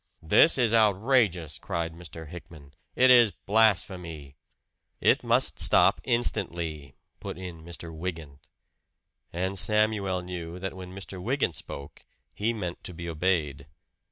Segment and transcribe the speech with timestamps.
[0.23, 2.27] "This is outrageous!" cried Mr.
[2.27, 2.73] Hickman.
[2.95, 4.35] "It is blasphemy!"
[4.99, 7.95] "It must stop instantly," put in Mr.
[7.95, 8.39] Wygant.
[9.31, 11.21] And Samuel knew that when Mr.
[11.21, 12.03] Wygant spoke,
[12.33, 13.67] he meant to be obeyed.